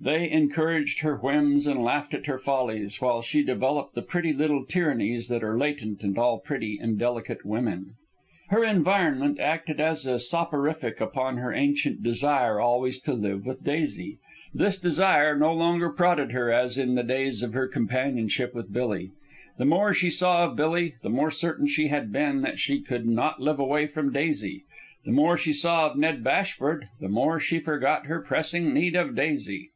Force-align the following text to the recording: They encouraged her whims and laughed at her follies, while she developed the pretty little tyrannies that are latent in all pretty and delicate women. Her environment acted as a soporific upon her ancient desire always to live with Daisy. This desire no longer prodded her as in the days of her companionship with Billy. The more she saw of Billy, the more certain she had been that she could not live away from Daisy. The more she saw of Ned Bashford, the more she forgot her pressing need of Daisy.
They 0.00 0.30
encouraged 0.30 0.98
her 0.98 1.16
whims 1.16 1.66
and 1.66 1.82
laughed 1.82 2.12
at 2.12 2.26
her 2.26 2.38
follies, 2.38 3.00
while 3.00 3.22
she 3.22 3.42
developed 3.42 3.94
the 3.94 4.02
pretty 4.02 4.34
little 4.34 4.66
tyrannies 4.66 5.28
that 5.28 5.42
are 5.42 5.56
latent 5.56 6.02
in 6.02 6.18
all 6.18 6.40
pretty 6.40 6.78
and 6.78 6.98
delicate 6.98 7.46
women. 7.46 7.94
Her 8.50 8.62
environment 8.62 9.40
acted 9.40 9.80
as 9.80 10.04
a 10.04 10.18
soporific 10.18 11.00
upon 11.00 11.38
her 11.38 11.54
ancient 11.54 12.02
desire 12.02 12.60
always 12.60 12.98
to 13.00 13.14
live 13.14 13.46
with 13.46 13.64
Daisy. 13.64 14.18
This 14.52 14.76
desire 14.76 15.38
no 15.38 15.54
longer 15.54 15.88
prodded 15.88 16.32
her 16.32 16.52
as 16.52 16.76
in 16.76 16.96
the 16.96 17.02
days 17.02 17.42
of 17.42 17.54
her 17.54 17.66
companionship 17.66 18.54
with 18.54 18.70
Billy. 18.70 19.10
The 19.56 19.64
more 19.64 19.94
she 19.94 20.10
saw 20.10 20.44
of 20.44 20.54
Billy, 20.54 20.96
the 21.02 21.08
more 21.08 21.30
certain 21.30 21.66
she 21.66 21.88
had 21.88 22.12
been 22.12 22.42
that 22.42 22.58
she 22.58 22.82
could 22.82 23.06
not 23.06 23.40
live 23.40 23.58
away 23.58 23.86
from 23.86 24.12
Daisy. 24.12 24.64
The 25.06 25.12
more 25.12 25.38
she 25.38 25.54
saw 25.54 25.88
of 25.88 25.96
Ned 25.96 26.22
Bashford, 26.22 26.88
the 27.00 27.08
more 27.08 27.40
she 27.40 27.58
forgot 27.58 28.04
her 28.04 28.20
pressing 28.20 28.74
need 28.74 28.96
of 28.96 29.14
Daisy. 29.16 29.70